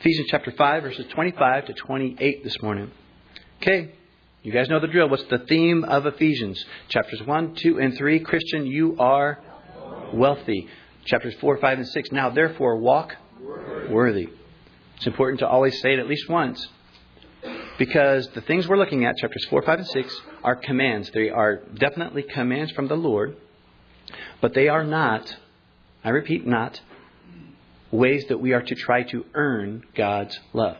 [0.00, 2.90] Ephesians chapter 5, verses 25 to 28 this morning.
[3.60, 3.92] Okay,
[4.42, 5.10] you guys know the drill.
[5.10, 6.64] What's the theme of Ephesians?
[6.88, 8.20] Chapters 1, 2, and 3.
[8.20, 9.38] Christian, you are
[10.14, 10.68] wealthy.
[11.04, 12.12] Chapters 4, 5, and 6.
[12.12, 13.14] Now, therefore, walk
[13.90, 14.28] worthy.
[14.96, 16.66] It's important to always say it at least once
[17.76, 21.10] because the things we're looking at, chapters 4, 5, and 6, are commands.
[21.12, 23.36] They are definitely commands from the Lord,
[24.40, 25.36] but they are not,
[26.02, 26.80] I repeat, not
[27.90, 30.76] ways that we are to try to earn God's love.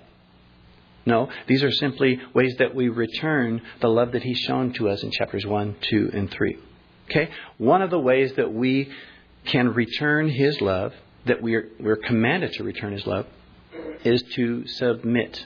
[1.07, 5.03] No, these are simply ways that we return the love that He's shown to us
[5.03, 6.59] in chapters 1, 2, and 3.
[7.11, 7.31] Okay?
[7.59, 8.93] One of the ways that we
[9.47, 10.93] can return His love,
[11.25, 13.27] that we are, we're commanded to return His love,
[14.05, 15.45] is to submit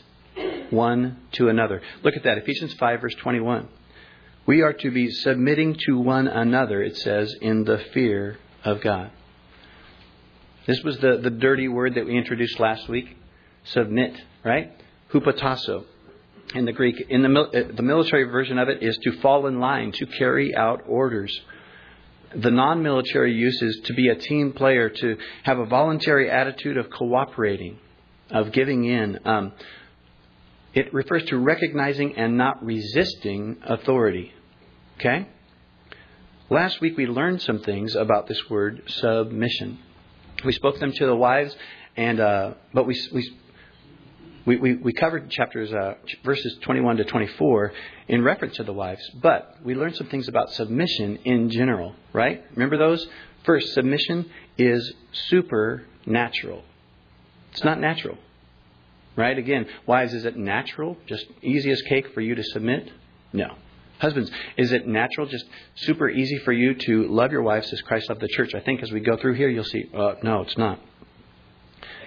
[0.70, 1.80] one to another.
[2.02, 3.68] Look at that, Ephesians 5, verse 21.
[4.46, 9.10] We are to be submitting to one another, it says, in the fear of God.
[10.66, 13.16] This was the, the dirty word that we introduced last week
[13.64, 14.14] submit,
[14.44, 14.72] right?
[15.12, 15.84] Hupotasso
[16.54, 17.06] in the Greek.
[17.08, 20.54] In the, uh, the military version of it is to fall in line, to carry
[20.54, 21.38] out orders.
[22.34, 26.76] The non military use is to be a team player, to have a voluntary attitude
[26.76, 27.78] of cooperating,
[28.30, 29.20] of giving in.
[29.24, 29.52] Um,
[30.72, 34.32] it refers to recognizing and not resisting authority.
[34.98, 35.28] Okay?
[36.50, 39.78] Last week we learned some things about this word submission.
[40.44, 41.54] We spoke them to the wives,
[41.96, 43.36] and uh, but we, we
[44.46, 47.72] we, we, covered chapters uh, verses 21 to 24
[48.08, 52.44] in reference to the wives, but we learned some things about submission in general, right?
[52.50, 53.06] Remember those?
[53.44, 56.62] First, submission is supernatural.
[57.52, 58.18] It's not natural.
[59.16, 59.38] Right?
[59.38, 60.96] Again, wives, is it natural?
[61.06, 62.90] Just easy as cake for you to submit?
[63.32, 63.54] No.
[64.04, 68.10] Husbands, is it natural, just super easy for you to love your wives as Christ
[68.10, 68.54] loved the church?
[68.54, 70.78] I think as we go through here, you'll see, uh, no, it's not.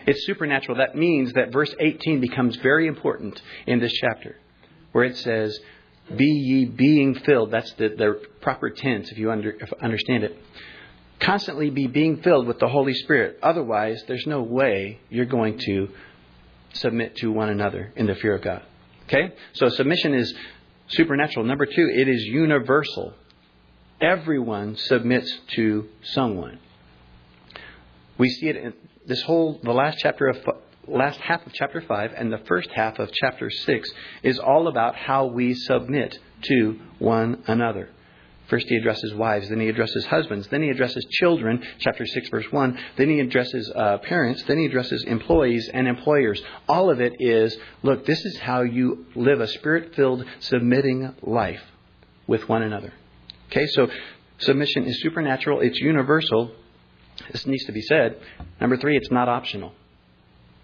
[0.06, 0.78] It's supernatural.
[0.78, 4.36] That means that verse 18 becomes very important in this chapter,
[4.92, 5.58] where it says,
[6.16, 7.50] Be ye being filled.
[7.50, 10.38] That's the, the proper tense, if you under, if understand it.
[11.20, 13.40] Constantly be being filled with the Holy Spirit.
[13.42, 15.90] Otherwise, there's no way you're going to
[16.74, 18.62] submit to one another in the fear of God.
[19.08, 19.34] Okay?
[19.54, 20.32] So submission is
[20.90, 21.46] supernatural.
[21.46, 23.14] Number two, it is universal.
[24.00, 26.60] Everyone submits to someone.
[28.18, 28.74] We see it in
[29.06, 30.38] this whole, the last chapter of,
[30.88, 33.90] last half of chapter 5 and the first half of chapter 6
[34.24, 37.90] is all about how we submit to one another.
[38.48, 42.46] First, he addresses wives, then he addresses husbands, then he addresses children, chapter 6, verse
[42.50, 46.42] 1, then he addresses uh, parents, then he addresses employees and employers.
[46.68, 51.62] All of it is look, this is how you live a spirit filled, submitting life
[52.26, 52.94] with one another.
[53.52, 53.90] Okay, so
[54.40, 56.52] submission is supernatural, it's universal.
[57.32, 58.18] This needs to be said.
[58.62, 59.74] Number three, it's not optional.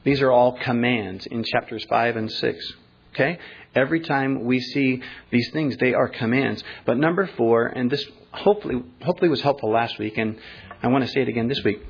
[0.04, 2.74] These are all commands in chapters 5 and 6.
[3.14, 3.40] Okay?
[3.76, 5.02] Every time we see
[5.32, 6.64] these things, they are commands.
[6.86, 10.38] But number four, and this hopefully hopefully was helpful last week, and
[10.82, 11.82] I want to say it again this week.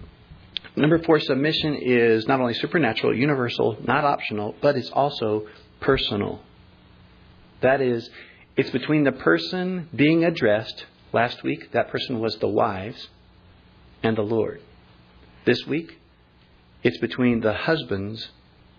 [0.75, 5.47] Number four, submission is not only supernatural, universal, not optional, but it's also
[5.81, 6.41] personal.
[7.61, 8.09] That is,
[8.57, 10.85] it's between the person being addressed.
[11.11, 13.07] Last week, that person was the wives
[14.01, 14.61] and the Lord.
[15.45, 15.99] This week,
[16.81, 18.29] it's between the husbands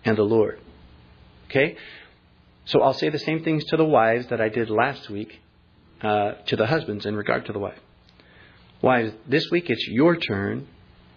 [0.03, 0.59] and the Lord.
[1.45, 1.77] Okay?
[2.65, 5.39] So I'll say the same things to the wives that I did last week
[6.01, 7.79] uh, to the husbands in regard to the wife.
[8.81, 10.67] Wives, this week it's your turn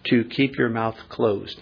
[0.05, 1.59] to keep your mouth closed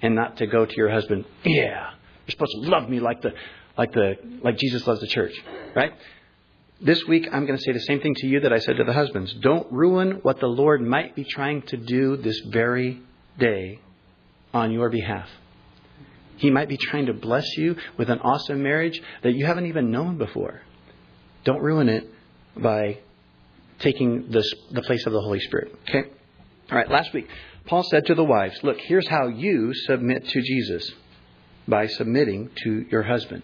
[0.00, 1.90] and not to go to your husband, yeah,
[2.26, 3.32] you're supposed to love me like the
[3.76, 5.32] like the like Jesus loves the church,
[5.74, 5.92] right?
[6.80, 8.84] This week I'm going to say the same thing to you that I said to
[8.84, 9.34] the husbands.
[9.40, 13.02] Don't ruin what the Lord might be trying to do this very
[13.38, 13.80] day
[14.54, 15.28] on your behalf.
[16.38, 19.90] He might be trying to bless you with an awesome marriage that you haven't even
[19.90, 20.62] known before.
[21.44, 22.08] Don't ruin it
[22.56, 22.98] by
[23.80, 25.74] taking this, the place of the Holy Spirit.
[25.88, 26.08] Okay?
[26.70, 27.28] All right, last week,
[27.66, 30.90] Paul said to the wives, Look, here's how you submit to Jesus
[31.66, 33.42] by submitting to your husband,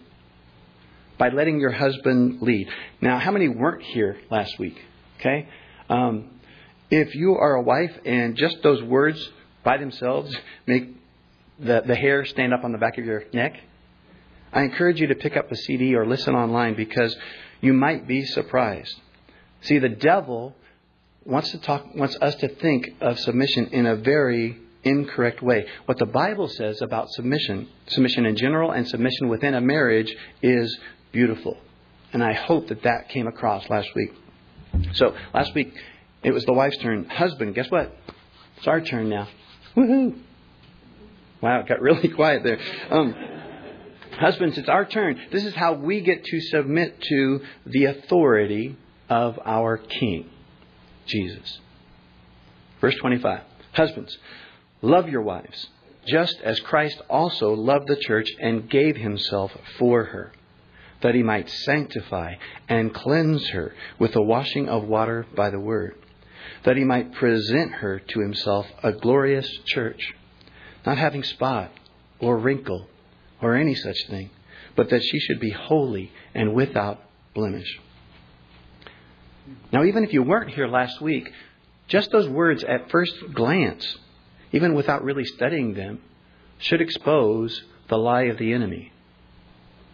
[1.17, 2.67] by letting your husband lead.
[3.01, 4.77] Now, how many weren't here last week?
[5.19, 5.47] Okay?
[5.89, 6.31] Um,
[6.89, 9.29] if you are a wife and just those words
[9.63, 10.35] by themselves
[10.67, 10.95] make
[11.59, 13.59] the, the hair stand up on the back of your neck,
[14.51, 17.15] I encourage you to pick up a CD or listen online because
[17.61, 18.95] you might be surprised.
[19.61, 20.55] See, the devil
[21.25, 25.65] wants to talk wants us to think of submission in a very incorrect way.
[25.85, 30.77] What the Bible says about submission, submission in general and submission within a marriage is
[31.11, 31.57] beautiful.
[32.13, 34.13] And I hope that that came across last week.
[34.93, 35.73] So, last week
[36.23, 37.09] it was the wife's turn.
[37.09, 37.95] Husband, guess what?
[38.57, 39.27] It's our turn now.
[39.75, 40.17] Woohoo!
[41.41, 42.59] Wow, it got really quiet there.
[42.89, 43.15] Um,
[44.17, 45.19] husbands, it's our turn.
[45.31, 48.77] This is how we get to submit to the authority
[49.09, 50.29] of our King,
[51.05, 51.59] Jesus.
[52.81, 53.41] Verse 25.
[53.73, 54.17] Husbands,
[54.81, 55.67] love your wives,
[56.07, 60.31] just as Christ also loved the church and gave himself for her,
[61.01, 62.35] that he might sanctify
[62.69, 65.95] and cleanse her with the washing of water by the word,
[66.63, 70.13] that he might present her to himself a glorious church,
[70.85, 71.71] not having spot
[72.19, 72.87] or wrinkle
[73.41, 74.29] or any such thing,
[74.75, 77.01] but that she should be holy and without
[77.33, 77.79] blemish.
[79.71, 81.31] Now, even if you weren't here last week,
[81.87, 83.97] just those words at first glance,
[84.51, 86.01] even without really studying them,
[86.57, 88.91] should expose the lie of the enemy.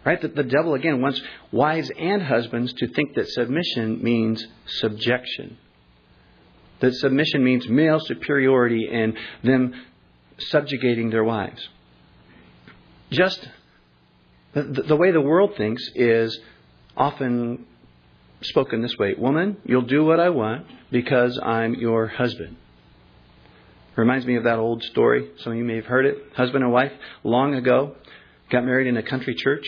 [0.04, 0.20] Right?
[0.20, 1.20] That the devil, again, wants
[1.52, 5.58] wives and husbands to think that submission means subjection.
[6.80, 9.74] That submission means male superiority and them
[10.50, 11.68] subjugating their wives.
[13.10, 13.48] Just
[14.54, 16.38] the, the way the world thinks is
[16.96, 17.66] often
[18.42, 22.56] spoken this way Woman, you'll do what I want because I'm your husband.
[23.96, 25.30] Reminds me of that old story.
[25.38, 26.16] Some of you may have heard it.
[26.34, 26.92] Husband and wife,
[27.24, 27.94] long ago,
[28.50, 29.66] got married in a country church.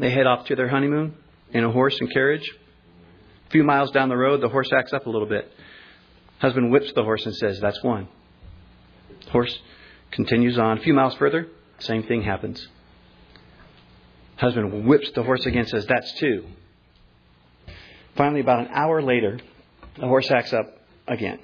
[0.00, 1.14] They head off to their honeymoon
[1.52, 2.48] in a horse and carriage.
[3.48, 5.50] A few miles down the road, the horse acts up a little bit.
[6.38, 8.08] Husband whips the horse and says, That's one.
[9.28, 9.58] Horse
[10.10, 10.78] continues on.
[10.78, 11.48] A few miles further,
[11.78, 12.66] same thing happens.
[14.36, 16.46] Husband whips the horse again, says, That's two.
[18.16, 19.38] Finally, about an hour later,
[19.96, 20.66] the horse acts up
[21.06, 21.38] again.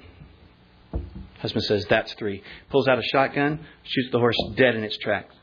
[1.39, 2.41] Husband says, That's three.
[2.69, 5.35] Pulls out a shotgun, shoots the horse dead in its tracks.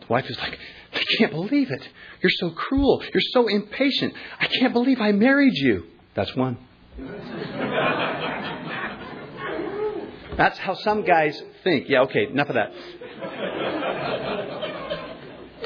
[0.00, 0.58] The wife is like,
[0.94, 1.88] I can't believe it.
[2.22, 3.02] You're so cruel.
[3.12, 4.14] You're so impatient.
[4.40, 5.84] I can't believe I married you.
[6.14, 6.58] That's one.
[10.38, 11.88] That's how some guys think.
[11.88, 12.72] Yeah, okay, enough of that.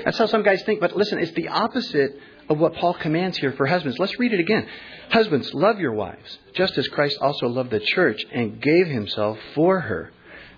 [0.05, 0.81] That's how some guys think.
[0.81, 3.99] But listen, it's the opposite of what Paul commands here for husbands.
[3.99, 4.67] Let's read it again.
[5.11, 9.79] Husbands, love your wives, just as Christ also loved the church and gave himself for
[9.81, 10.11] her,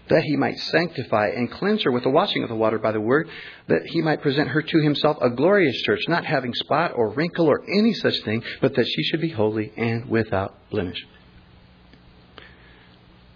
[0.08, 3.00] that he might sanctify and cleanse her with the washing of the water by the
[3.00, 3.28] word,
[3.66, 7.48] that he might present her to himself a glorious church, not having spot or wrinkle
[7.48, 11.04] or any such thing, but that she should be holy and without blemish.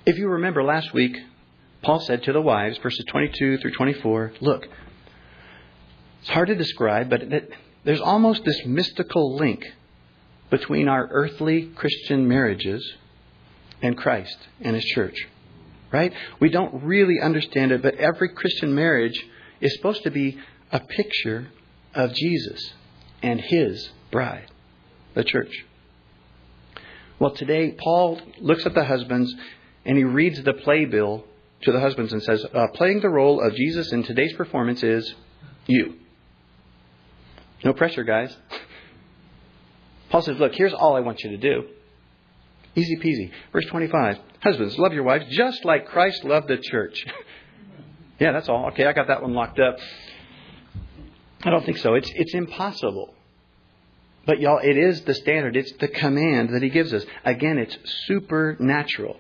[0.09, 1.19] If you remember last week,
[1.83, 4.67] Paul said to the wives, verses 22 through 24, Look,
[6.23, 7.53] it's hard to describe, but it,
[7.85, 9.63] there's almost this mystical link
[10.49, 12.91] between our earthly Christian marriages
[13.83, 15.29] and Christ and His church.
[15.93, 16.15] Right?
[16.41, 19.23] We don't really understand it, but every Christian marriage
[19.61, 20.39] is supposed to be
[20.73, 21.49] a picture
[21.93, 22.73] of Jesus
[23.23, 24.51] and His bride,
[25.13, 25.67] the church.
[27.19, 29.35] Well, today, Paul looks at the husbands
[29.89, 31.25] and he reads the playbill
[31.63, 35.15] to the husbands and says, uh, Playing the role of Jesus in today's performance is
[35.67, 35.95] you.
[37.65, 38.37] No pressure, guys.
[40.11, 41.69] Paul says, Look, here's all I want you to do.
[42.77, 43.33] Easy peasy.
[43.51, 47.05] Verse 25 Husbands, love your wives just like Christ loved the church.
[48.21, 48.67] yeah, that's all.
[48.69, 49.79] Okay, I got that one locked up.
[51.43, 51.95] I don't think so.
[51.95, 53.15] It's, it's impossible.
[54.27, 55.57] But, y'all, it is the standard.
[55.57, 57.07] It's the command that he gives us.
[57.25, 57.77] Again, it's
[58.07, 59.17] supernatural.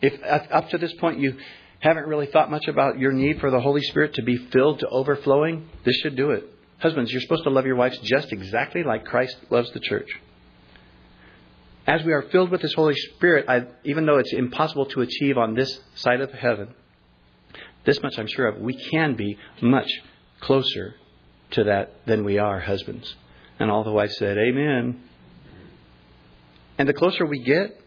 [0.00, 1.36] If up to this point you
[1.80, 4.88] haven't really thought much about your need for the Holy Spirit to be filled to
[4.88, 6.44] overflowing, this should do it.
[6.78, 10.08] Husbands, you're supposed to love your wives just exactly like Christ loves the church.
[11.86, 15.38] As we are filled with this Holy Spirit, I, even though it's impossible to achieve
[15.38, 16.74] on this side of heaven,
[17.84, 19.90] this much I'm sure of, we can be much
[20.40, 20.94] closer
[21.52, 23.14] to that than we are husbands.
[23.58, 25.02] And all the wives said, Amen.
[26.76, 27.80] And the closer we get,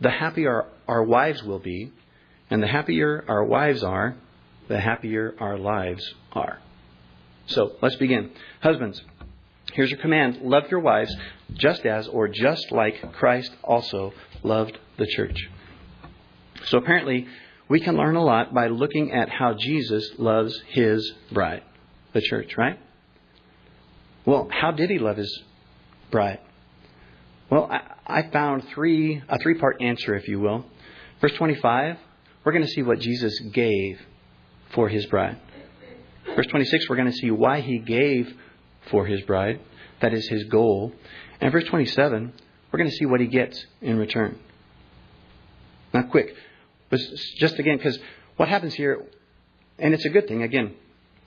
[0.00, 1.92] the happier our wives will be.
[2.50, 4.16] And the happier our wives are,
[4.66, 6.58] the happier our lives are.
[7.46, 8.30] So let's begin.
[8.60, 9.00] Husbands,
[9.72, 11.14] here's your command love your wives
[11.54, 15.48] just as or just like Christ also loved the church.
[16.66, 17.26] So apparently,
[17.68, 21.62] we can learn a lot by looking at how Jesus loves his bride,
[22.12, 22.78] the church, right?
[24.26, 25.42] Well, how did he love his
[26.10, 26.40] bride?
[27.50, 27.68] Well,
[28.06, 30.64] I, found three a three part answer, if you will.
[31.20, 31.96] Verse 25,
[32.44, 34.00] we're going to see what Jesus gave
[34.72, 35.36] for his bride.
[36.36, 38.32] Verse 26, we're going to see why he gave
[38.88, 39.58] for his bride.
[40.00, 40.92] That is his goal.
[41.40, 42.32] And verse 27,
[42.70, 44.38] we're going to see what he gets in return.
[45.92, 46.36] Now, quick,
[47.38, 47.98] just again, because
[48.36, 49.04] what happens here,
[49.76, 50.74] and it's a good thing, again,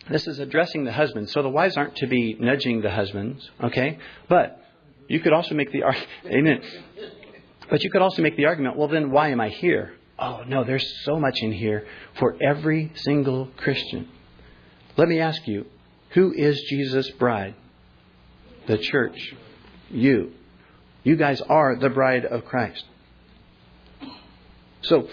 [0.09, 1.33] this is addressing the husbands.
[1.33, 3.99] So the wives aren't to be nudging the husbands, okay?
[4.29, 4.62] But
[5.07, 6.61] you could also make the argument, amen.
[7.69, 9.93] But you could also make the argument, well, then why am I here?
[10.19, 11.87] Oh, no, there's so much in here
[12.19, 14.09] for every single Christian.
[14.95, 15.65] Let me ask you
[16.11, 17.55] who is Jesus' bride?
[18.67, 19.33] The church.
[19.89, 20.31] You.
[21.03, 22.83] You guys are the bride of Christ.
[24.83, 25.07] So,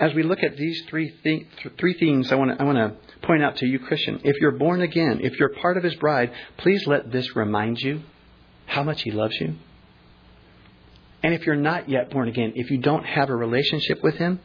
[0.00, 1.46] as we look at these three th-
[1.78, 4.20] three themes, I want to I want to point out to you, Christian.
[4.24, 8.02] If you're born again, if you're part of His bride, please let this remind you
[8.66, 9.54] how much He loves you.
[11.22, 14.40] And if you're not yet born again, if you don't have a relationship with Him,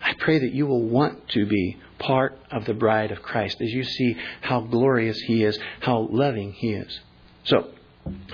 [0.00, 3.70] I pray that you will want to be part of the bride of Christ as
[3.70, 7.00] you see how glorious He is, how loving He is.
[7.44, 7.70] So,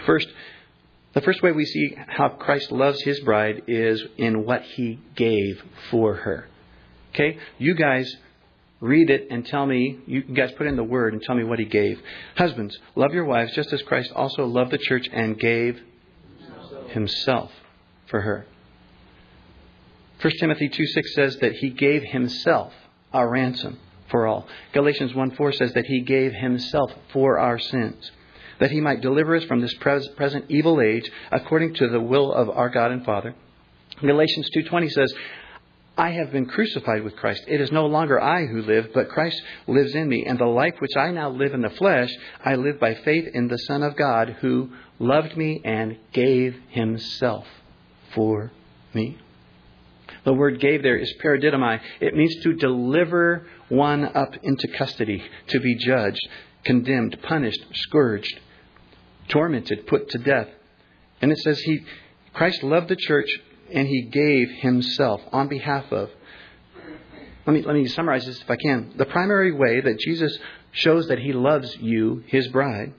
[0.04, 0.28] first,
[1.14, 5.62] the first way we see how Christ loves his bride is in what he gave
[5.90, 6.48] for her.
[7.12, 7.38] Okay?
[7.58, 8.14] You guys
[8.80, 11.58] read it and tell me, you guys put in the word and tell me what
[11.58, 12.00] he gave.
[12.36, 15.80] Husbands, love your wives just as Christ also loved the church and gave
[16.88, 17.50] himself
[18.06, 18.46] for her.
[20.20, 22.72] 1 Timothy 2 6 says that he gave himself
[23.12, 23.78] a ransom
[24.10, 24.46] for all.
[24.72, 28.10] Galatians 1 4 says that he gave himself for our sins
[28.58, 32.50] that he might deliver us from this present evil age according to the will of
[32.50, 33.34] our God and Father.
[34.00, 35.14] Galatians 2:20 says,
[35.98, 37.42] I have been crucified with Christ.
[37.48, 40.24] It is no longer I who live, but Christ lives in me.
[40.24, 42.10] And the life which I now live in the flesh,
[42.44, 47.46] I live by faith in the Son of God who loved me and gave himself
[48.14, 48.52] for
[48.94, 49.18] me.
[50.24, 51.80] The word gave there is paradidomai.
[52.00, 56.26] It means to deliver one up into custody, to be judged,
[56.64, 58.38] condemned, punished, scourged
[59.28, 60.48] tormented, put to death.
[61.20, 61.80] And it says he
[62.32, 63.28] Christ loved the church
[63.72, 66.10] and he gave himself on behalf of.
[67.46, 68.92] Let me, let me summarize this if I can.
[68.96, 70.36] The primary way that Jesus
[70.72, 72.92] shows that he loves you, his bride,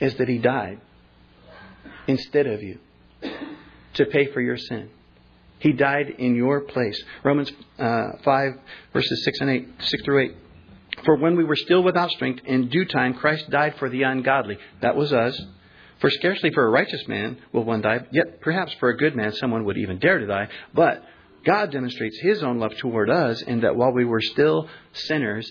[0.00, 0.80] is that he died
[2.06, 2.78] instead of you
[3.94, 4.90] to pay for your sin.
[5.58, 7.02] He died in your place.
[7.22, 8.52] Romans uh, 5,
[8.92, 10.36] verses 6 and 8, 6 through 8.
[11.04, 14.58] For when we were still without strength, in due time Christ died for the ungodly.
[14.82, 15.40] That was us.
[16.04, 19.32] For scarcely for a righteous man will one die, yet perhaps for a good man
[19.32, 20.48] someone would even dare to die.
[20.74, 21.02] But
[21.46, 25.50] God demonstrates his own love toward us in that while we were still sinners,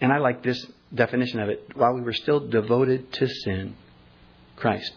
[0.00, 3.74] and I like this definition of it, while we were still devoted to sin,
[4.54, 4.92] Christ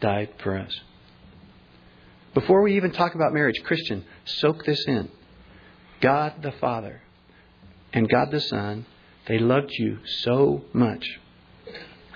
[0.00, 0.74] died for us.
[2.32, 5.10] Before we even talk about marriage, Christian, soak this in.
[6.00, 7.02] God the Father
[7.92, 8.86] and God the Son
[9.28, 11.06] they loved you so much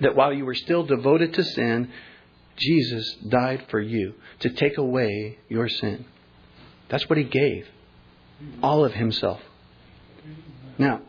[0.01, 1.93] that while you were still devoted to sin,
[2.57, 6.05] Jesus died for you to take away your sin.
[6.89, 7.67] That's what he gave.
[8.63, 9.41] All of himself.
[10.79, 11.03] Now,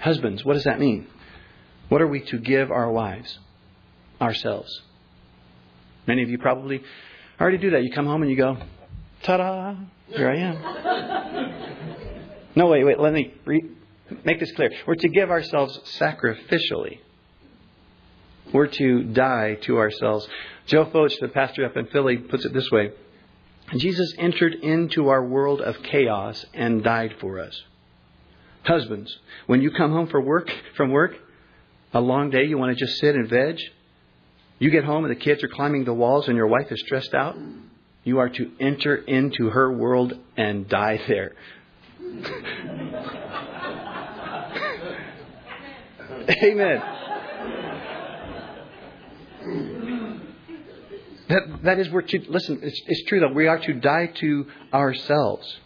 [0.00, 1.06] husbands, what does that mean?
[1.88, 3.38] What are we to give our wives?
[4.20, 4.82] Ourselves.
[6.06, 6.82] Many of you probably
[7.40, 7.82] already do that.
[7.82, 8.56] You come home and you go,
[9.22, 9.76] ta da,
[10.08, 10.56] here I am.
[12.54, 13.76] no, wait, wait, let me read
[14.24, 14.70] make this clear.
[14.86, 17.00] We're to give ourselves sacrificially.
[18.52, 20.26] We're to die to ourselves.
[20.66, 22.90] Joe Focht, the pastor up in Philly, puts it this way
[23.76, 27.62] Jesus entered into our world of chaos and died for us.
[28.64, 29.16] Husbands,
[29.46, 31.14] when you come home for work from work,
[31.92, 33.58] a long day, you want to just sit and veg.
[34.58, 37.14] You get home and the kids are climbing the walls and your wife is stressed
[37.14, 37.36] out.
[38.04, 41.32] You are to enter into her world and die there.
[46.42, 46.99] Amen.
[51.30, 54.46] That, that is, we're to, listen, it's, it's true that we are to die to
[54.74, 55.58] ourselves.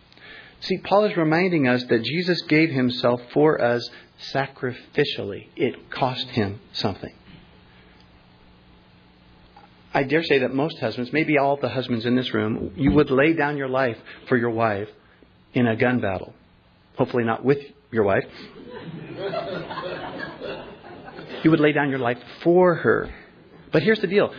[0.61, 3.89] See, Paul is reminding us that Jesus gave himself for us
[4.33, 5.49] sacrificially.
[5.57, 7.15] It cost him something.
[9.95, 13.11] I dare say that most husbands, maybe all the husbands in this room, you would
[13.11, 13.97] lay down your life
[14.29, 14.89] for your wife
[15.55, 16.35] in a gun battle.
[16.97, 17.59] Hopefully, not with
[17.91, 18.25] your wife.
[21.43, 23.15] You would lay down your life for her.
[23.73, 24.33] But here's the deal.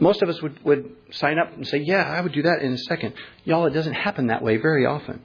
[0.00, 2.72] Most of us would, would sign up and say, Yeah, I would do that in
[2.72, 3.14] a second.
[3.44, 5.22] Y'all, it doesn't happen that way very often.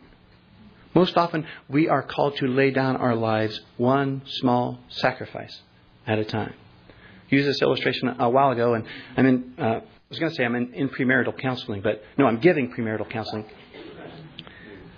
[0.93, 5.61] Most often, we are called to lay down our lives one small sacrifice
[6.07, 6.53] at a time.
[6.89, 10.35] I used this illustration a while ago, and I'm in, uh, I was going to
[10.35, 13.45] say I'm in, in premarital counseling, but no, I'm giving premarital counseling.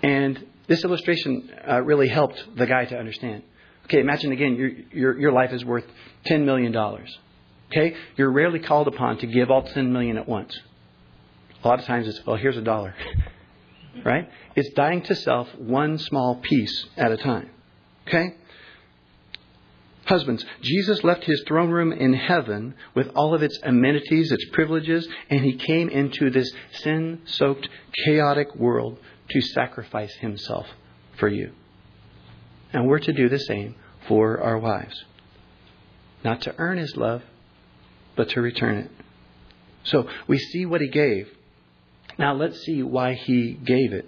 [0.02, 3.42] And this illustration uh, really helped the guy to understand.
[3.84, 5.84] Okay, imagine again, your, your, your life is worth
[6.26, 6.72] $10 million.
[7.70, 7.96] Okay?
[8.16, 10.58] You're rarely called upon to give all $10 million at once.
[11.62, 12.94] A lot of times it's, well, here's a dollar.
[14.04, 14.28] right?
[14.56, 17.50] It's dying to self one small piece at a time.
[18.08, 18.34] Okay?
[20.06, 25.06] Husbands, Jesus left his throne room in heaven with all of its amenities, its privileges,
[25.28, 27.68] and he came into this sin soaked,
[28.04, 28.98] chaotic world
[29.28, 30.66] to sacrifice himself
[31.18, 31.52] for you.
[32.72, 33.76] And we're to do the same
[34.08, 35.04] for our wives.
[36.24, 37.22] Not to earn his love,
[38.20, 38.90] but to return it.
[39.84, 41.26] So we see what he gave.
[42.18, 44.06] Now let's see why he gave it.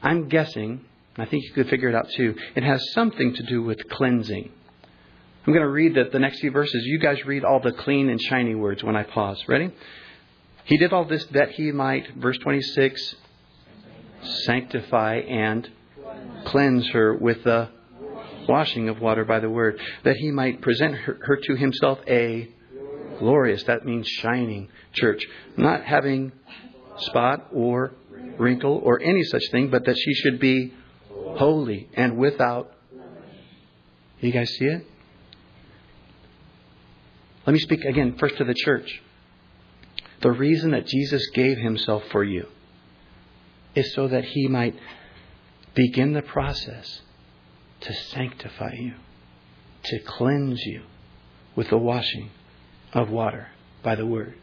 [0.00, 0.82] I'm guessing,
[1.16, 4.52] I think you could figure it out too, it has something to do with cleansing.
[5.44, 6.80] I'm going to read the, the next few verses.
[6.84, 9.42] You guys read all the clean and shiny words when I pause.
[9.48, 9.72] Ready?
[10.62, 13.16] He did all this that he might, verse 26,
[14.44, 15.68] sanctify and
[16.44, 17.68] cleanse her with the
[18.48, 22.48] washing of water by the word, that he might present her, her to himself a
[23.22, 25.24] glorious, that means shining church,
[25.56, 26.32] not having
[26.98, 27.92] spot or
[28.36, 30.74] wrinkle or any such thing, but that she should be
[31.08, 32.72] holy and without.
[34.20, 34.86] You guys see it?
[37.46, 39.00] Let me speak again first to the church.
[40.20, 42.46] The reason that Jesus gave himself for you
[43.76, 44.74] is so that he might
[45.74, 47.02] begin the process
[47.82, 48.94] to sanctify you,
[49.84, 50.82] to cleanse you
[51.54, 52.30] with the washing
[52.92, 53.48] of water
[53.82, 54.34] by the Word.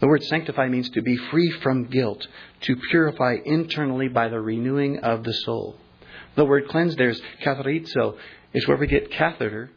[0.00, 2.26] The word sanctify means to be free from guilt,
[2.62, 5.76] to purify internally by the renewing of the soul.
[6.36, 8.16] The word cleanse there's katharizo
[8.54, 9.70] is where we get catheter,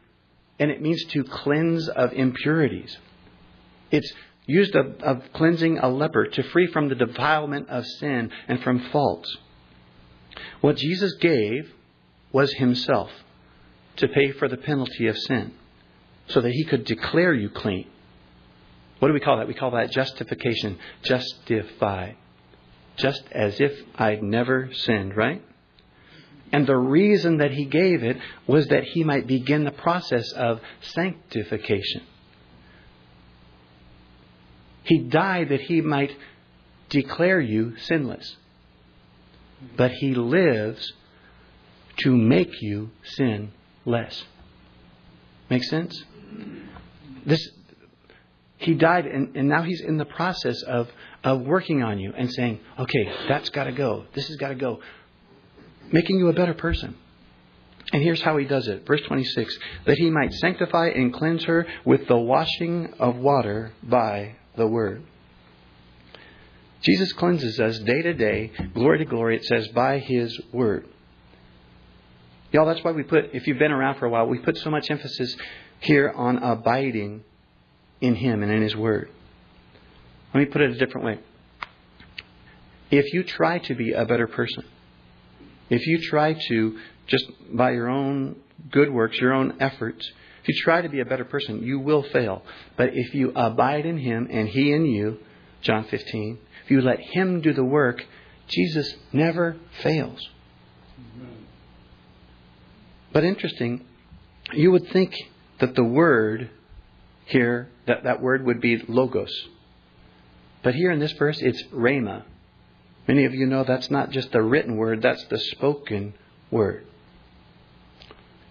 [0.60, 2.98] and it means to cleanse of impurities.
[3.92, 4.14] It's
[4.46, 8.80] used of, of cleansing a leper to free from the defilement of sin and from
[8.92, 9.38] faults.
[10.62, 11.70] What Jesus gave
[12.32, 13.12] was himself
[13.98, 15.54] to pay for the penalty of sin
[16.28, 17.88] so that he could declare you clean.
[19.00, 19.48] What do we call that?
[19.48, 20.80] We call that justification.
[21.04, 22.14] Justify.
[22.96, 25.44] Just as if I'd never sinned, right?
[26.54, 30.62] And the reason that he gave it was that he might begin the process of
[30.82, 32.04] sanctification.
[34.84, 36.16] He died that he might
[36.90, 38.38] declare you sinless.
[39.76, 40.94] But he lives
[41.98, 43.52] to make you sin
[43.86, 44.24] less.
[45.50, 46.04] Make sense?
[47.26, 47.50] This
[48.64, 50.90] he died and, and now he's in the process of,
[51.24, 54.06] of working on you and saying, okay, that's gotta go.
[54.14, 54.80] This has gotta go.
[55.92, 56.96] Making you a better person.
[57.92, 58.88] And here's how he does it.
[58.88, 64.36] Verse 26 that he might sanctify and cleanse her with the washing of water by
[64.56, 65.04] the word.
[66.82, 70.88] Jesus cleanses us day to day, glory to glory, it says, by his word.
[72.54, 74.70] Y'all, that's why we put, if you've been around for a while, we put so
[74.70, 75.36] much emphasis
[75.80, 77.24] here on abiding
[78.00, 79.10] in Him and in His Word.
[80.36, 81.20] Let me put it a different way.
[82.92, 84.66] If you try to be a better person,
[85.72, 88.36] if you try to, just by your own
[88.70, 90.08] good works, your own efforts,
[90.44, 92.44] if you try to be a better person, you will fail.
[92.78, 95.18] But if you abide in Him and He in you,
[95.64, 98.06] John 15, if you let Him do the work,
[98.48, 100.20] Jesus never fails.
[103.14, 103.86] But interesting,
[104.52, 105.16] you would think
[105.60, 106.50] that the word
[107.26, 109.34] here, that, that word would be logos.
[110.64, 112.24] But here in this verse, it's rhema.
[113.08, 116.14] Many of you know that's not just the written word, that's the spoken
[116.50, 116.86] word.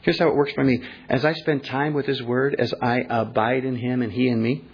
[0.03, 0.83] Here's how it works for me.
[1.09, 4.43] As I spend time with His Word, as I abide in Him and He in
[4.43, 4.65] me,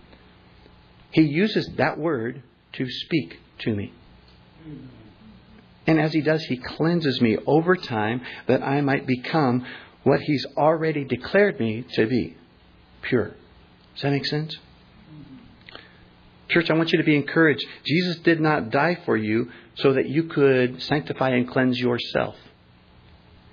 [1.10, 3.92] He uses that word to speak to me.
[5.88, 9.66] And as He does, He cleanses me over time that I might become
[10.04, 12.36] what He's already declared me to be
[13.00, 13.34] pure.
[13.94, 14.54] Does that make sense?
[16.50, 17.64] Church, I want you to be encouraged.
[17.86, 22.36] Jesus did not die for you so that you could sanctify and cleanse yourself.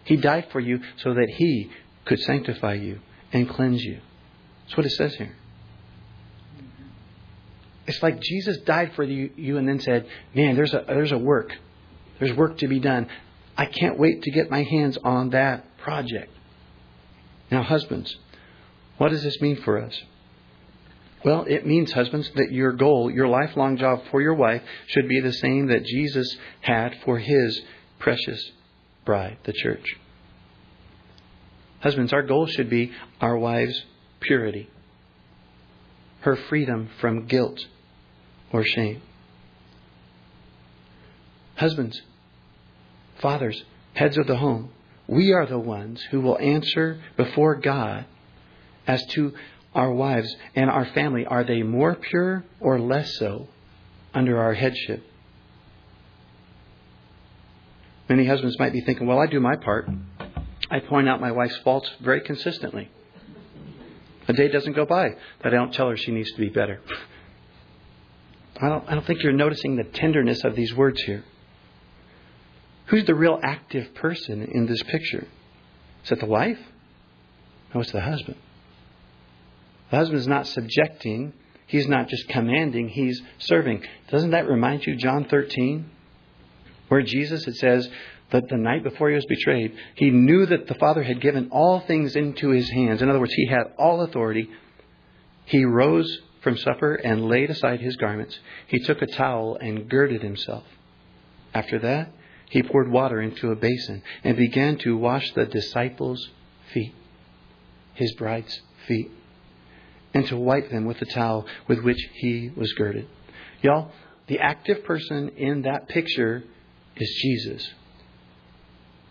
[0.03, 1.71] He died for you so that He
[2.03, 2.99] could sanctify you
[3.31, 3.99] and cleanse you.
[4.63, 5.35] That's what it says here.
[7.87, 11.53] It's like Jesus died for you, and then said, Man, there's a, there's a work.
[12.19, 13.07] There's work to be done.
[13.57, 16.31] I can't wait to get my hands on that project.
[17.51, 18.15] Now, husbands,
[18.97, 19.93] what does this mean for us?
[21.23, 25.19] Well, it means, husbands, that your goal, your lifelong job for your wife, should be
[25.19, 27.61] the same that Jesus had for his
[27.99, 28.51] precious
[29.05, 29.85] bride, the church.
[31.79, 33.83] Husbands, our goal should be our wife's
[34.19, 34.69] purity,
[36.21, 37.59] her freedom from guilt
[38.51, 39.01] or shame.
[41.55, 42.01] Husbands,
[43.21, 43.63] fathers,
[43.93, 44.71] heads of the home,
[45.07, 48.05] we are the ones who will answer before God
[48.87, 49.33] as to
[49.73, 51.25] our wives and our family.
[51.25, 53.47] Are they more pure or less so
[54.13, 55.03] under our headship?
[58.09, 59.89] Many husbands might be thinking, well, I do my part.
[60.69, 62.89] I point out my wife's faults very consistently.
[64.27, 66.81] A day doesn't go by that I don't tell her she needs to be better.
[68.61, 71.23] I don't, I don't think you're noticing the tenderness of these words here.
[72.87, 75.27] Who's the real active person in this picture?
[76.03, 76.59] Is it the wife?
[77.73, 78.37] No, it's the husband.
[79.89, 81.33] The husband is not subjecting,
[81.67, 83.83] he's not just commanding, he's serving.
[84.09, 85.89] Doesn't that remind you, John 13,
[86.89, 87.89] where Jesus, it says,
[88.31, 91.81] that the night before he was betrayed, he knew that the Father had given all
[91.81, 93.01] things into his hands.
[93.01, 94.49] In other words, he had all authority.
[95.45, 98.37] He rose from supper and laid aside his garments.
[98.67, 100.63] He took a towel and girded himself.
[101.53, 102.11] After that,
[102.55, 106.29] he poured water into a basin and began to wash the disciples'
[106.73, 106.95] feet,
[107.95, 109.11] his bride's feet,
[110.13, 113.09] and to wipe them with the towel with which he was girded.
[113.61, 113.91] Y'all,
[114.27, 116.45] the active person in that picture
[116.95, 117.69] is Jesus.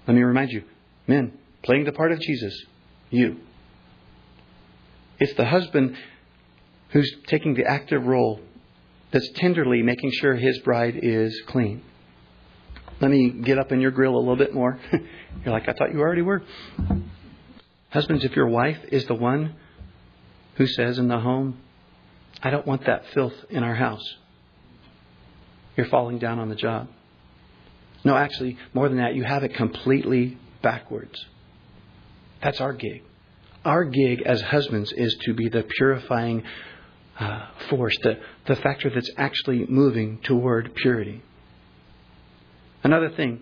[0.09, 0.65] Let me remind you,
[1.07, 2.59] men, playing the part of Jesus,
[3.11, 3.41] you.
[5.19, 5.99] It's the husband
[6.93, 8.41] who's taking the active role
[9.11, 11.83] that's tenderly making sure his bride is clean.
[13.05, 14.81] Let me get up in your grill a little bit more.
[15.45, 16.43] You're like, I thought you already were.
[17.91, 19.57] Husbands, if your wife is the one
[20.55, 21.59] who says in the home,
[22.43, 24.03] I don't want that filth in our house,
[25.77, 26.89] you're falling down on the job.
[28.05, 31.27] No, actually, more than that, you have it completely backwards.
[32.43, 33.03] That's our gig.
[33.67, 36.43] Our gig as husbands is to be the purifying
[37.21, 41.23] uh, force, the, the factor that's actually moving toward purity.
[42.85, 43.41] Another thing,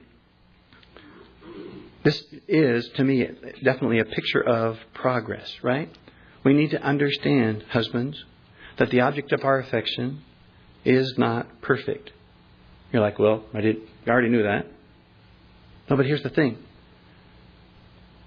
[2.04, 3.26] this is, to me,
[3.64, 5.90] definitely a picture of progress, right?
[6.44, 8.24] We need to understand, husbands,
[8.78, 10.22] that the object of our affection
[10.84, 12.12] is not perfect.
[12.92, 13.76] You're like, well, I did.
[14.06, 14.66] I already knew that.
[15.90, 16.58] No, but here's the thing.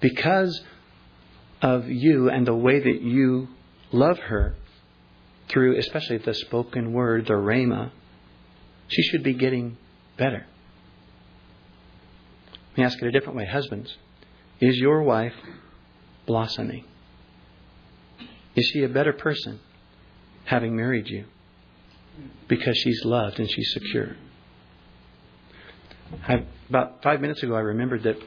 [0.02, 0.62] Because
[1.62, 3.48] of you and the way that you
[3.92, 4.56] love her,
[5.48, 7.92] through especially the spoken word, the rhema,
[8.88, 9.78] she should be getting
[10.18, 10.46] better.
[12.76, 13.46] Let me ask it a different way.
[13.46, 13.96] Husbands,
[14.60, 15.32] is your wife
[16.26, 16.84] blossoming?
[18.54, 19.62] Is she a better person
[20.44, 21.24] having married you?
[22.50, 24.18] Because she's loved and she's secure.
[26.28, 28.18] I, about five minutes ago, I remembered that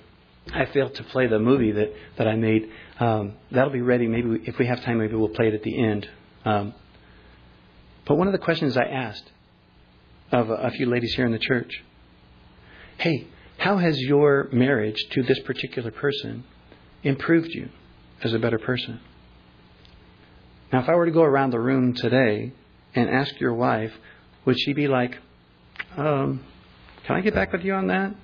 [0.55, 2.71] I failed to play the movie that, that I made.
[2.99, 4.07] Um, that'll be ready.
[4.07, 6.09] Maybe we, if we have time, maybe we'll play it at the end.
[6.47, 6.73] Um,
[8.07, 9.31] but one of the questions I asked
[10.33, 11.85] of a, a few ladies here in the church
[12.97, 13.29] hey,
[13.59, 16.45] how has your marriage to this particular person
[17.03, 17.69] improved you
[18.23, 19.01] as a better person?
[20.73, 22.53] Now, if I were to go around the room today
[22.95, 23.93] and ask your wife,
[24.45, 25.19] would she be like,
[25.97, 26.45] um,
[27.05, 28.15] can I get back with you on that?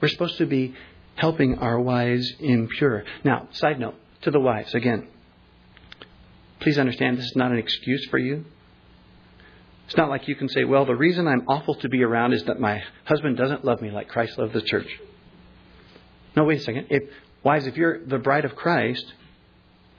[0.00, 0.74] We're supposed to be
[1.14, 3.04] helping our wives impure.
[3.24, 5.08] Now, side note to the wives, again,
[6.60, 8.44] please understand this is not an excuse for you.
[9.88, 12.44] It's not like you can say, well, the reason I'm awful to be around is
[12.44, 14.86] that my husband doesn't love me like Christ loved the church.
[16.36, 16.88] No, wait a second.
[16.90, 17.04] If,
[17.42, 19.14] wives, if you're the bride of Christ,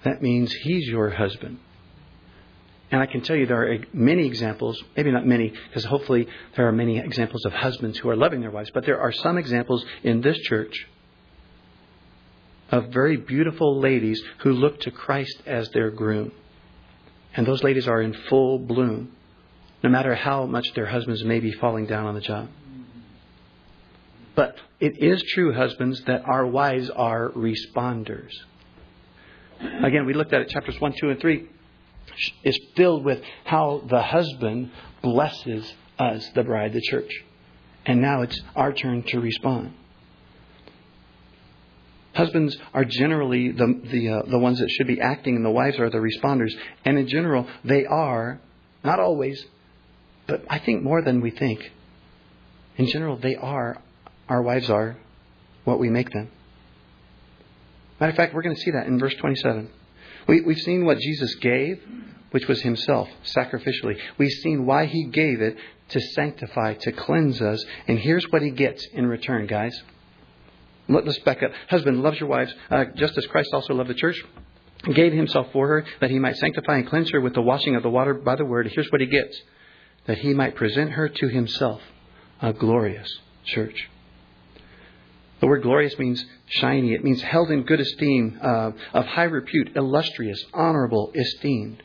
[0.03, 1.57] that means he's your husband.
[2.91, 6.67] And I can tell you there are many examples, maybe not many, because hopefully there
[6.67, 9.83] are many examples of husbands who are loving their wives, but there are some examples
[10.03, 10.87] in this church
[12.69, 16.31] of very beautiful ladies who look to Christ as their groom.
[17.35, 19.13] And those ladies are in full bloom,
[19.83, 22.49] no matter how much their husbands may be falling down on the job.
[24.35, 28.31] But it is true, husbands, that our wives are responders.
[29.59, 31.49] Again, we looked at it, chapters 1, 2, and 3
[32.43, 37.11] is filled with how the husband blesses us, the bride, the church.
[37.85, 39.73] And now it's our turn to respond.
[42.13, 45.79] Husbands are generally the, the, uh, the ones that should be acting, and the wives
[45.79, 46.51] are the responders.
[46.83, 48.41] And in general, they are,
[48.83, 49.45] not always,
[50.29, 51.71] but I think more than we think.
[52.77, 53.81] In general, they are,
[54.29, 54.97] our wives are,
[55.65, 56.29] what we make them.
[57.99, 59.69] Matter of fact, we're going to see that in verse 27.
[60.27, 61.81] We, we've seen what Jesus gave,
[62.31, 63.99] which was himself, sacrificially.
[64.17, 65.57] We've seen why he gave it
[65.89, 67.65] to sanctify, to cleanse us.
[67.87, 69.77] And here's what he gets in return, guys.
[70.87, 71.51] Let, us back up.
[71.69, 74.23] Husband loves your wives, uh, just as Christ also loved the church.
[74.93, 77.83] Gave himself for her that he might sanctify and cleanse her with the washing of
[77.83, 78.71] the water by the word.
[78.73, 79.35] Here's what he gets
[80.09, 81.79] that he might present her to himself,
[82.41, 83.87] a glorious church.
[85.39, 86.95] The word glorious means shiny.
[86.95, 91.83] It means held in good esteem, uh, of high repute, illustrious, honorable, esteemed.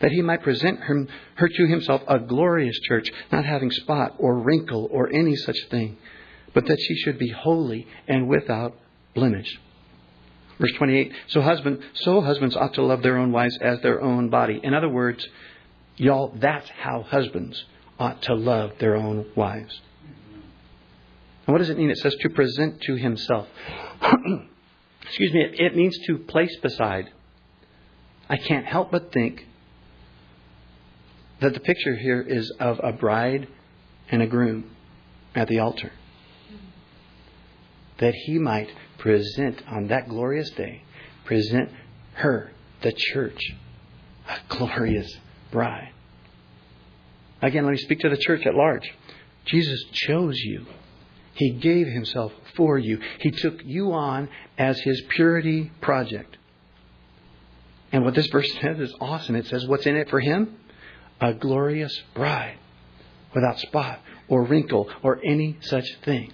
[0.00, 4.38] That he might present her, her to himself a glorious church, not having spot or
[4.38, 5.98] wrinkle or any such thing,
[6.54, 8.74] but that she should be holy and without
[9.14, 9.54] blemish.
[10.58, 14.30] Verse 28 So husband, so husbands ought to love their own wives as their own
[14.30, 14.60] body.
[14.64, 15.22] In other words,
[15.96, 17.64] y'all, that's how husbands
[17.98, 19.80] ought to love their own wives.
[21.46, 21.90] And what does it mean?
[21.90, 23.46] It says to present to himself.
[25.02, 27.10] Excuse me, it means to place beside.
[28.28, 29.46] I can't help but think
[31.40, 33.46] that the picture here is of a bride
[34.10, 34.70] and a groom
[35.34, 35.92] at the altar.
[37.98, 40.82] That he might present on that glorious day,
[41.24, 41.70] present
[42.14, 42.50] her,
[42.82, 43.40] the church,
[44.28, 45.16] a glorious
[45.50, 45.92] bride.
[47.42, 48.90] Again, let me speak to the church at large.
[49.46, 50.66] Jesus chose you.
[51.34, 52.98] He gave himself for you.
[53.20, 56.36] He took you on as his purity project.
[57.92, 59.36] And what this verse says is awesome.
[59.36, 60.56] It says, What's in it for him?
[61.20, 62.58] A glorious bride
[63.34, 66.32] without spot or wrinkle or any such thing.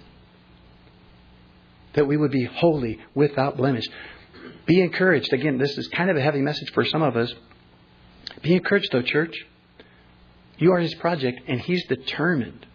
[1.93, 3.85] That we would be holy without blemish.
[4.65, 5.31] Be encouraged.
[5.33, 7.33] Again, this is kind of a heavy message for some of us.
[8.41, 9.35] Be encouraged, though, church.
[10.57, 12.65] You are his project, and he's determined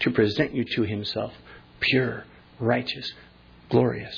[0.00, 1.32] to present you to himself
[1.80, 2.24] pure,
[2.58, 3.12] righteous,
[3.70, 4.14] glorious.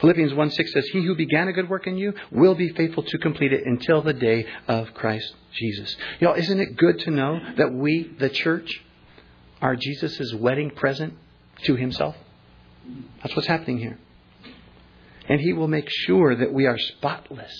[0.00, 3.04] Philippians 1 6 says, He who began a good work in you will be faithful
[3.04, 5.94] to complete it until the day of Christ Jesus.
[6.18, 8.82] Y'all, isn't it good to know that we, the church,
[9.60, 11.14] are Jesus' wedding present
[11.64, 12.16] to himself?
[13.22, 13.98] That's what's happening here.
[15.28, 17.54] And he will make sure that we are spotless,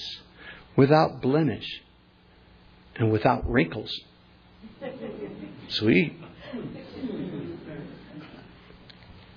[0.77, 1.81] without blemish,
[2.97, 3.91] and without wrinkles.
[5.69, 6.15] Sweet.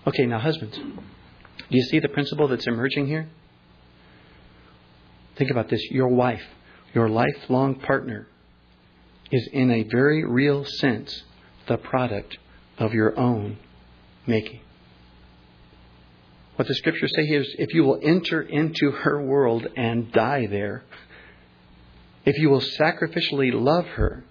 [0.08, 3.28] Okay, now, husbands, do you see the principle that's emerging here?
[5.36, 5.82] Think about this.
[5.92, 6.44] Your wife,
[6.94, 8.28] your lifelong partner,
[9.32, 11.24] is in a very real sense
[11.68, 12.38] the product
[12.78, 13.58] of your own
[14.28, 14.60] making.
[16.56, 20.48] What the scriptures say here is if you will enter into her world and die
[20.48, 20.84] there,
[22.26, 24.24] if you will sacrificially love her,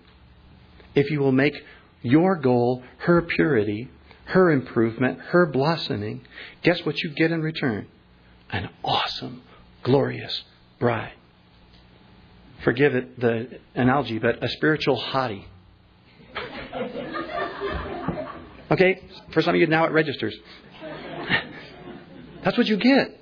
[0.94, 1.54] if you will make
[2.02, 3.88] your goal her purity,
[4.26, 6.26] her improvement, her blossoming,
[6.62, 7.86] guess what you get in return?
[8.50, 9.42] An awesome,
[9.82, 10.42] glorious
[10.78, 11.12] bride.
[12.62, 15.44] Forgive it, the analogy, but a spiritual hottie.
[18.70, 19.02] okay,
[19.32, 20.34] for some of you now it registers.
[22.44, 23.20] That's what you get.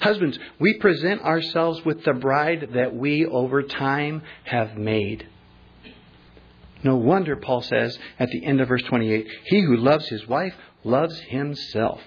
[0.00, 5.26] Husbands, we present ourselves with the bride that we over time have made.
[6.82, 10.54] No wonder Paul says at the end of verse 28 He who loves his wife
[10.84, 12.00] loves himself.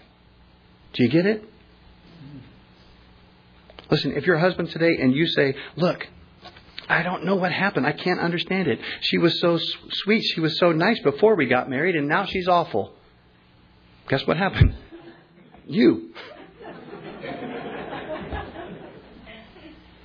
[0.93, 1.43] Do you get it?
[3.89, 6.08] Listen, if you're a husband today and you say, Look,
[6.88, 7.86] I don't know what happened.
[7.86, 8.80] I can't understand it.
[9.02, 9.60] She was so
[9.91, 10.21] sweet.
[10.21, 12.93] She was so nice before we got married, and now she's awful.
[14.08, 14.75] Guess what happened?
[15.71, 16.15] You.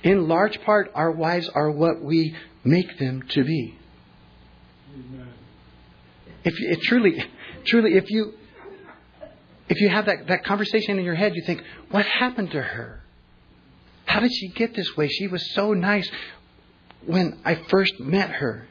[0.05, 3.75] In large part, our wives are what we make them to be.
[6.43, 7.25] If, if truly,
[7.65, 8.35] truly, if you
[9.67, 13.01] if you have that, that conversation in your head, you think, what happened to her?
[14.05, 15.07] How did she get this way?
[15.07, 16.07] She was so nice
[17.07, 18.67] when I first met her.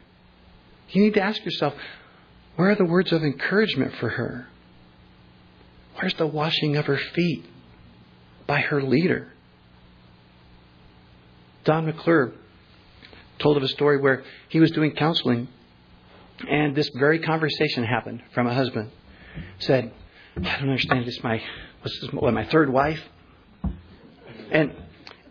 [0.90, 1.74] You need to ask yourself,
[2.54, 4.46] where are the words of encouragement for her?
[5.96, 7.44] Where's the washing of her feet
[8.46, 9.33] by her leader?
[11.64, 12.32] Don McClure
[13.38, 15.48] told of a story where he was doing counseling
[16.48, 18.90] and this very conversation happened from a husband.
[19.60, 19.92] Said,
[20.36, 21.22] I don't understand this.
[21.22, 21.42] My
[21.82, 23.00] this, what, my third wife.
[24.50, 24.72] And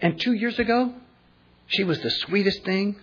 [0.02, 0.94] and two years ago,
[1.68, 3.00] she was the sweetest thing.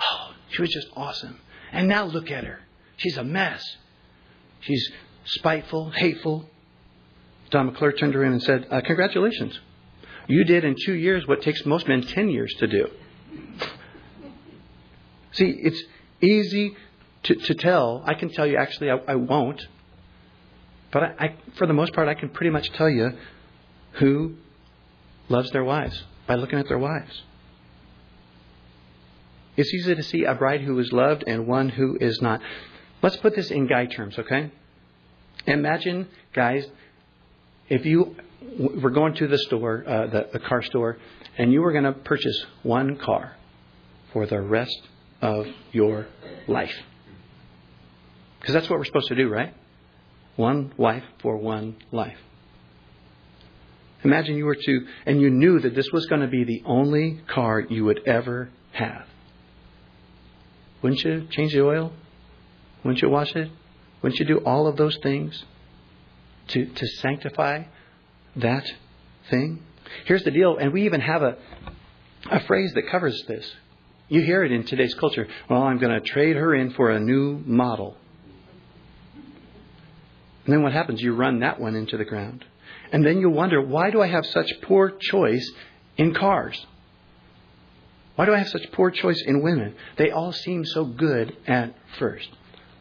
[0.00, 1.38] Oh, she was just awesome.
[1.72, 2.60] And now look at her.
[2.96, 3.62] She's a mess.
[4.60, 4.90] She's
[5.24, 6.48] spiteful, hateful.
[7.50, 9.58] Don McClure turned around and said, uh, Congratulations.
[10.28, 12.90] You did in two years what takes most men ten years to do.
[15.32, 15.82] See, it's
[16.20, 16.76] easy
[17.24, 18.02] to, to tell.
[18.06, 19.66] I can tell you, actually, I, I won't.
[20.90, 23.12] But I, I, for the most part, I can pretty much tell you
[23.92, 24.34] who
[25.28, 27.22] loves their wives by looking at their wives.
[29.56, 32.40] It's easy to see a bride who is loved and one who is not.
[33.02, 34.50] Let's put this in guy terms, okay?
[35.46, 36.66] Imagine, guys,
[37.68, 38.16] if you
[38.58, 40.98] were going to the store, uh, the, the car store,
[41.36, 43.36] and you were going to purchase one car
[44.12, 44.80] for the rest
[45.20, 46.06] of your
[46.46, 46.74] life.
[48.40, 49.54] Because that's what we're supposed to do, right?
[50.36, 52.18] One wife for one life.
[54.04, 57.20] Imagine you were to, and you knew that this was going to be the only
[57.26, 59.06] car you would ever have.
[60.82, 61.92] Wouldn't you change the oil?
[62.84, 63.50] Wouldn't you wash it?
[64.00, 65.44] Wouldn't you do all of those things
[66.48, 67.64] to, to sanctify
[68.36, 68.66] that
[69.30, 69.62] thing?
[70.04, 71.36] Here's the deal, and we even have a,
[72.30, 73.50] a phrase that covers this.
[74.08, 75.28] You hear it in today's culture.
[75.48, 77.96] Well, I'm going to trade her in for a new model.
[80.44, 81.02] And then what happens?
[81.02, 82.44] You run that one into the ground.
[82.90, 85.50] And then you wonder, why do I have such poor choice
[85.98, 86.66] in cars?
[88.16, 89.74] Why do I have such poor choice in women?
[89.96, 92.28] They all seem so good at first.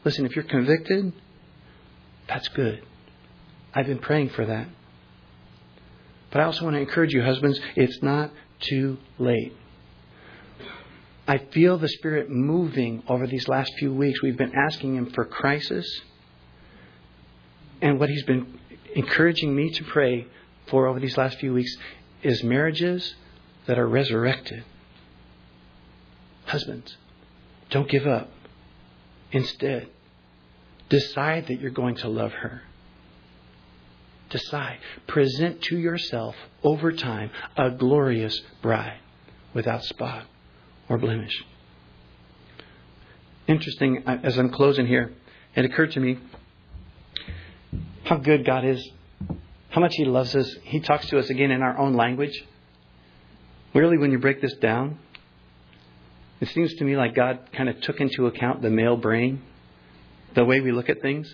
[0.06, 1.12] Listen, if you're convicted,
[2.28, 2.82] that's good.
[3.74, 4.68] I've been praying for that.
[6.38, 9.58] But I also want to encourage you, husbands, it's not too late.
[11.28, 14.22] I feel the Spirit moving over these last few weeks.
[14.22, 16.02] We've been asking Him for crisis.
[17.82, 18.60] And what He's been
[18.94, 20.28] encouraging me to pray
[20.68, 21.76] for over these last few weeks
[22.22, 23.16] is marriages
[23.66, 24.64] that are resurrected.
[26.46, 26.98] Husbands,
[27.72, 28.30] don't give up.
[29.32, 29.88] Instead,
[30.88, 32.62] decide that you're going to love her.
[34.30, 34.80] Decide.
[35.08, 39.00] Present to yourself over time a glorious bride
[39.54, 40.26] without spot
[40.90, 41.44] or blemish.
[43.48, 45.14] Interesting, as I'm closing here,
[45.56, 46.20] it occurred to me
[48.04, 48.86] how good God is,
[49.70, 50.54] how much He loves us.
[50.64, 52.44] He talks to us again in our own language.
[53.74, 55.00] Really, when you break this down,
[56.40, 59.42] it seems to me like God kind of took into account the male brain,
[60.36, 61.34] the way we look at things.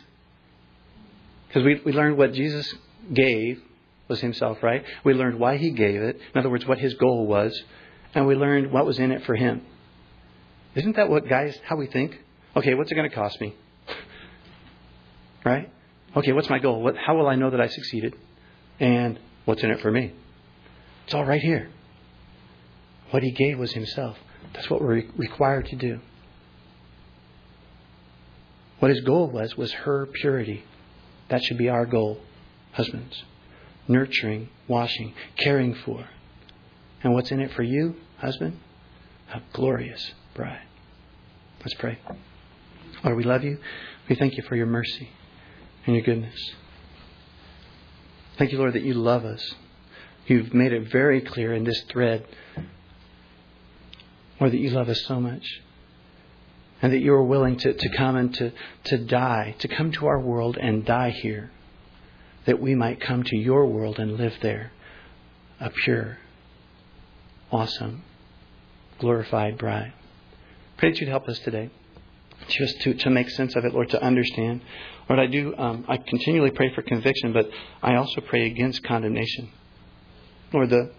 [1.53, 2.73] Because we, we learned what Jesus
[3.13, 3.61] gave
[4.07, 4.83] was Himself, right?
[5.03, 6.19] We learned why He gave it.
[6.33, 7.61] In other words, what His goal was.
[8.15, 9.61] And we learned what was in it for Him.
[10.73, 12.19] Isn't that what, guys, how we think?
[12.55, 13.53] Okay, what's it going to cost me?
[15.45, 15.71] right?
[16.15, 16.81] Okay, what's my goal?
[16.81, 18.15] What, how will I know that I succeeded?
[18.79, 20.11] And what's in it for me?
[21.05, 21.69] It's all right here.
[23.11, 24.17] What He gave was Himself.
[24.53, 25.99] That's what we're required to do.
[28.79, 30.63] What his goal was, was her purity.
[31.33, 32.19] That should be our goal,
[32.73, 33.23] husbands.
[33.87, 36.07] Nurturing, washing, caring for.
[37.01, 38.59] And what's in it for you, husband?
[39.33, 40.61] A glorious bride.
[41.61, 41.97] Let's pray.
[43.03, 43.57] Lord, we love you.
[44.07, 45.09] We thank you for your mercy
[45.87, 46.37] and your goodness.
[48.37, 49.55] Thank you, Lord, that you love us.
[50.27, 52.27] You've made it very clear in this thread
[54.39, 55.63] Lord, that you love us so much.
[56.83, 58.51] And that you are willing to, to come and to,
[58.83, 61.49] to die, to come to our world and die here.
[62.45, 64.73] That we might come to your world and live there.
[65.61, 66.17] A pure,
[67.51, 68.03] awesome,
[68.99, 69.93] glorified bride.
[70.77, 71.71] Pray that you'd help us today.
[72.49, 74.59] Just to, to make sense of it, Lord, to understand.
[75.07, 77.49] Lord, I do, um, I continually pray for conviction, but
[77.81, 79.49] I also pray against condemnation.
[80.51, 80.91] Lord, the,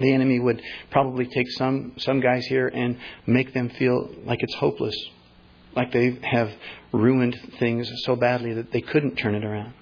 [0.00, 4.54] the enemy would probably take some, some guys here and make them feel like it's
[4.54, 4.96] hopeless,
[5.74, 6.52] like they have
[6.92, 9.74] ruined things so badly that they couldn't turn it around.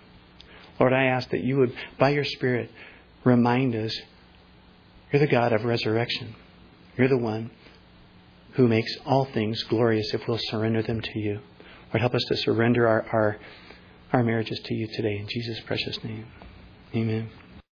[0.78, 2.70] Lord, I ask that you would, by your Spirit,
[3.24, 3.98] remind us
[5.12, 6.34] you're the God of resurrection.
[6.96, 7.50] You're the one
[8.54, 11.40] who makes all things glorious if we'll surrender them to you.
[11.92, 13.36] Lord, help us to surrender our, our,
[14.12, 15.18] our marriages to you today.
[15.18, 16.26] In Jesus' precious name.
[16.94, 17.30] Amen.